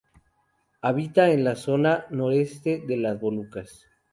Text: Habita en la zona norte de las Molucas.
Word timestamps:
Habita 0.81 1.29
en 1.29 1.43
la 1.43 1.55
zona 1.55 2.07
norte 2.09 2.83
de 2.87 2.97
las 2.97 3.21
Molucas. 3.21 3.85